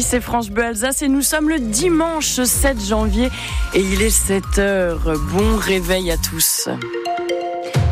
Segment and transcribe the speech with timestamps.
[0.00, 3.28] C'est France Bleu Alsace et nous sommes le dimanche 7 janvier
[3.74, 5.12] et il est 7 heures.
[5.32, 6.68] Bon réveil à tous.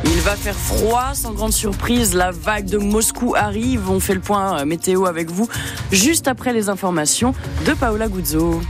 [0.04, 2.14] Il va faire froid, sans grande surprise.
[2.14, 3.90] La vague de Moscou arrive.
[3.90, 5.46] On fait le point euh, météo avec vous
[5.92, 7.34] juste après les informations
[7.66, 8.60] de Paola Guzzo.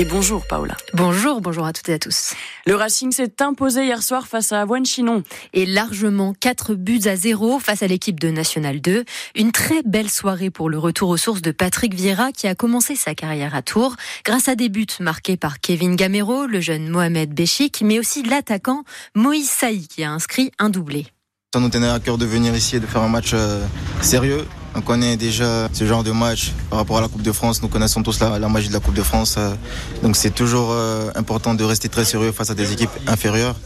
[0.00, 0.78] Et bonjour Paola.
[0.94, 2.32] Bonjour, bonjour à toutes et à tous.
[2.64, 5.24] Le Racing s'est imposé hier soir face à Avoine Chinon.
[5.52, 9.04] Et largement 4 buts à 0 face à l'équipe de National 2.
[9.34, 12.96] Une très belle soirée pour le retour aux sources de Patrick Vieira qui a commencé
[12.96, 17.34] sa carrière à Tours grâce à des buts marqués par Kevin Gamero, le jeune Mohamed
[17.34, 21.08] Béchik, mais aussi l'attaquant Moïse Saï qui a inscrit un doublé.
[21.52, 23.66] Ça nous tenait à cœur de venir ici et de faire un match euh,
[24.00, 24.46] sérieux.
[24.74, 27.60] On connaît déjà ce genre de match par rapport à la Coupe de France.
[27.62, 29.34] Nous connaissons tous la, magie de la Coupe de France.
[29.36, 29.54] euh,
[30.02, 33.56] Donc c'est toujours euh, important de rester très sérieux face à des équipes inférieures.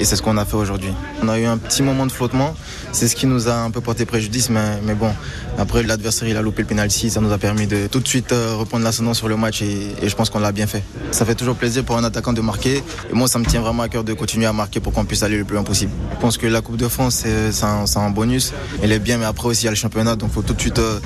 [0.00, 0.92] Et c'est ce qu'on a fait aujourd'hui.
[1.22, 2.54] On a eu un petit moment de flottement.
[2.92, 4.48] C'est ce qui nous a un peu porté préjudice.
[4.48, 5.10] Mais, mais bon,
[5.58, 7.10] après l'adversaire il a loupé le penalty.
[7.10, 9.62] Ça nous a permis de tout de suite euh, reprendre l'ascendant sur le match.
[9.62, 10.84] Et, je pense qu'on l'a bien fait.
[11.10, 12.82] Ça fait toujours plaisir pour un attaquant de marquer.
[13.10, 15.22] Et moi ça me tient vraiment à cœur de continuer à marquer pour qu'on puisse
[15.22, 15.92] aller le plus loin possible.
[16.12, 18.52] Je pense que la Coupe de France c'est un, bonus.
[18.82, 20.14] Elle est bien mais après aussi il y a le championnat.
[20.14, 21.00] Donc il faut tout de suite euh,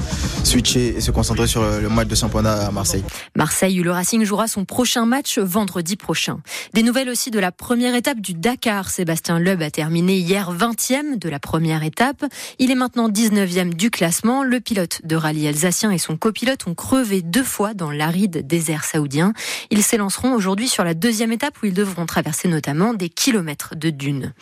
[0.44, 3.05] switcher et se concentrer sur le, match de championnat à Marseille.
[3.36, 6.41] Marseille le Racing jouera son prochain match vendredi prochain.
[6.75, 8.81] Des nouvelles aussi de la première étape du Dakar.
[8.91, 12.25] Sébastien Loeb a terminé hier 20e de la première étape.
[12.58, 14.42] Il est maintenant 19e du classement.
[14.42, 18.84] Le pilote de rallye alsacien et son copilote ont crevé deux fois dans l'aride désert
[18.84, 19.33] saoudien.
[19.70, 23.91] Ils s'élanceront aujourd'hui sur la deuxième étape où ils devront traverser notamment des kilomètres de
[23.91, 24.33] dunes.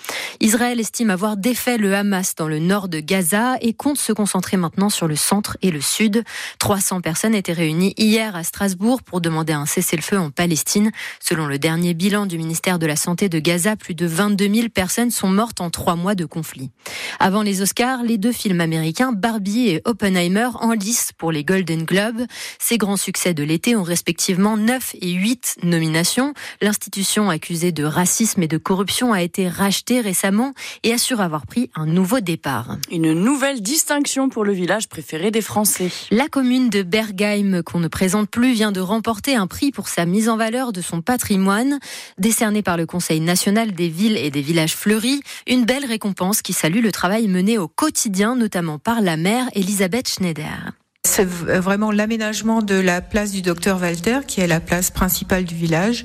[0.40, 4.56] Israël estime avoir défait le Hamas dans le nord de Gaza et compte se concentrer
[4.56, 6.24] maintenant sur le centre et le sud.
[6.58, 10.90] 300 personnes étaient réunies hier à Strasbourg pour demander un cessez-le-feu en Palestine.
[11.20, 14.68] Selon le dernier bilan du ministère de la Santé de Gaza, plus de 22 000
[14.68, 16.70] personnes sont mortes en trois mois de conflit.
[17.18, 21.82] Avant les Oscars, les deux films américains Barbie et Oppenheimer en lice pour les Golden
[21.82, 22.22] Globes.
[22.60, 26.32] Ces grands succès de l'été ont respectivement 9 et 8 nominations.
[26.62, 30.52] L'institution accusée de racisme et de corruption a été rachetée récemment
[30.84, 32.76] et assure avoir pris un nouveau départ.
[32.92, 35.90] Une nouvelle distinction pour le village préféré des Français.
[36.12, 40.06] La commune de Bergheim, qu'on ne présente plus, vient de remporter un prix pour sa
[40.06, 41.80] mise en valeur de son patrimoine,
[42.18, 45.22] décerné par le Conseil national des villes et des villages fleuris.
[45.46, 50.08] Une belle récompense qui salue le travail mené au quotidien, notamment par la maire Elisabeth
[50.08, 50.79] Schneider.
[51.10, 55.56] C'est vraiment l'aménagement de la place du docteur Walter, qui est la place principale du
[55.56, 56.04] village,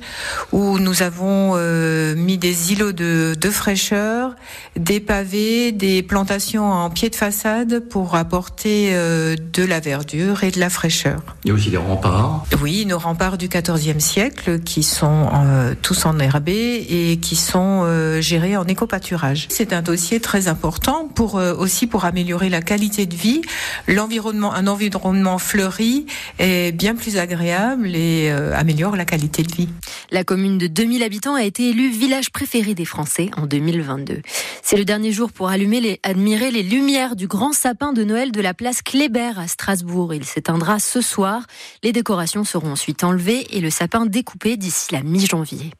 [0.51, 4.35] où nous avons euh, mis des îlots de, de, fraîcheur,
[4.75, 10.49] des pavés, des plantations en pied de façade pour apporter euh, de la verdure et
[10.49, 11.21] de la fraîcheur.
[11.43, 12.43] Il y a aussi des remparts.
[12.59, 18.21] Oui, nos remparts du XIVe siècle qui sont euh, tous enherbés et qui sont euh,
[18.21, 19.45] gérés en éco-pâturage.
[19.51, 23.41] C'est un dossier très important pour aussi pour améliorer la qualité de vie,
[23.87, 26.05] l'environnement, un environnement environnement fleuri
[26.39, 29.69] est bien plus agréable et euh, améliore la qualité de vie.
[30.11, 34.21] La commune de 2000 habitants a été élue village préféré des Français en 2022.
[34.61, 38.41] C'est le dernier jour pour allumer admirer les lumières du grand sapin de Noël de
[38.41, 40.13] la place Kléber à Strasbourg.
[40.13, 41.45] Il s'éteindra ce soir.
[41.83, 45.71] Les décorations seront ensuite enlevées et le sapin découpé d'ici la mi-janvier.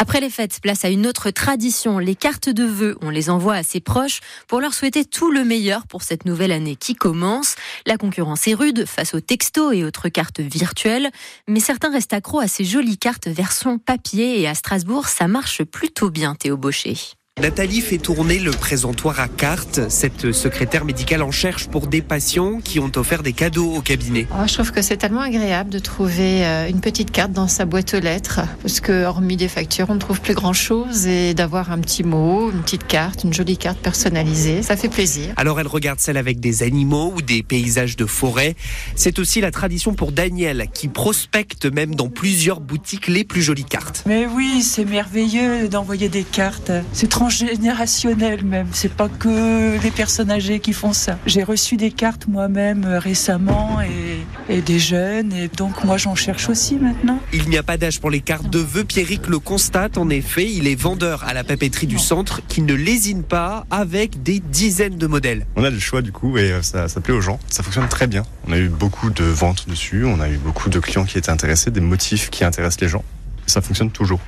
[0.00, 1.98] Après les fêtes, place à une autre tradition.
[1.98, 5.42] Les cartes de vœux, on les envoie à ses proches pour leur souhaiter tout le
[5.42, 7.56] meilleur pour cette nouvelle année qui commence.
[7.84, 11.10] La concurrence est rude face aux textos et autres cartes virtuelles,
[11.48, 15.64] mais certains restent accros à ces jolies cartes version papier et à Strasbourg, ça marche
[15.64, 17.17] plutôt bien, Théo Baucher.
[17.40, 19.80] Nathalie fait tourner le présentoir à cartes.
[19.90, 24.26] Cette secrétaire médicale en cherche pour des patients qui ont offert des cadeaux au cabinet.
[24.32, 27.64] Oh, je trouve que c'est tellement agréable de trouver euh, une petite carte dans sa
[27.64, 31.70] boîte aux lettres, parce que hormis des factures, on ne trouve plus grand-chose et d'avoir
[31.70, 35.32] un petit mot, une petite carte, une jolie carte personnalisée, ça fait plaisir.
[35.36, 38.56] Alors elle regarde celle avec des animaux ou des paysages de forêt.
[38.96, 43.64] C'est aussi la tradition pour Daniel qui prospecte même dans plusieurs boutiques les plus jolies
[43.64, 44.02] cartes.
[44.06, 46.72] Mais oui, c'est merveilleux d'envoyer des cartes.
[46.92, 48.68] C'est transgénérationnel même.
[48.72, 51.18] C'est pas que les personnes âgées qui font ça.
[51.26, 56.48] J'ai reçu des cartes moi-même récemment et, et, des jeunes et donc moi j'en cherche
[56.48, 57.20] aussi maintenant.
[57.34, 58.84] Il n'y a pas d'âge pour les cartes de vœux.
[58.84, 60.50] Pierrick le constate en effet.
[60.50, 64.96] Il est vendeur à la papeterie du centre qui ne lésine pas avec des dizaines
[64.96, 65.46] de modèles.
[65.56, 67.38] On a le choix du coup et ça, ça plaît aux gens.
[67.50, 68.22] Ça fonctionne très bien.
[68.46, 70.06] On a eu beaucoup de ventes dessus.
[70.06, 73.04] On a eu beaucoup de clients qui étaient intéressés, des motifs qui intéressent les gens
[73.48, 74.20] ça fonctionne toujours.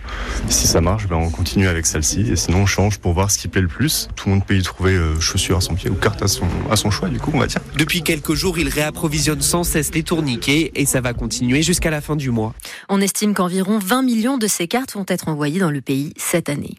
[0.48, 3.38] Si ça marche, ben on continue avec celle-ci et sinon on change pour voir ce
[3.38, 4.08] qui plaît le plus.
[4.16, 6.46] Tout le monde peut y trouver euh, chaussures à son pied ou carte à son,
[6.70, 7.60] à son choix, du coup, on va dire.
[7.76, 12.00] Depuis quelques jours, il réapprovisionne sans cesse les tourniquets et ça va continuer jusqu'à la
[12.00, 12.54] fin du mois.
[12.88, 16.48] On estime qu'environ 20 millions de ces cartes vont être envoyées dans le pays cette
[16.48, 16.76] année.